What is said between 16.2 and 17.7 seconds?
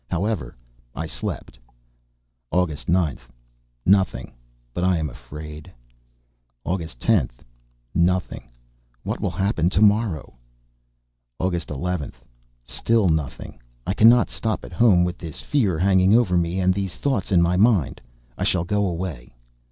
me and these thoughts in my